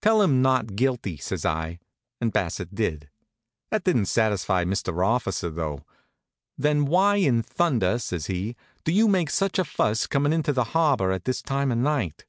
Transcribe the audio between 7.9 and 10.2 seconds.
says he, "do you make such a fuss